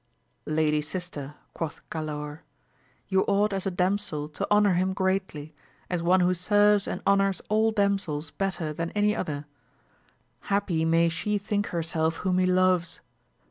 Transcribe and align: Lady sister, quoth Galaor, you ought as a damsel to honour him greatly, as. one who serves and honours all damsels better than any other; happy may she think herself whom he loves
Lady 0.47 0.81
sister, 0.81 1.35
quoth 1.53 1.79
Galaor, 1.91 2.39
you 3.07 3.21
ought 3.27 3.53
as 3.53 3.67
a 3.67 3.69
damsel 3.69 4.27
to 4.29 4.49
honour 4.49 4.73
him 4.73 4.93
greatly, 4.95 5.53
as. 5.91 6.01
one 6.01 6.21
who 6.21 6.33
serves 6.33 6.87
and 6.87 7.03
honours 7.05 7.39
all 7.49 7.71
damsels 7.71 8.31
better 8.31 8.73
than 8.73 8.89
any 8.95 9.15
other; 9.15 9.45
happy 10.49 10.85
may 10.85 11.07
she 11.07 11.37
think 11.37 11.67
herself 11.67 12.15
whom 12.25 12.39
he 12.39 12.47
loves 12.47 12.99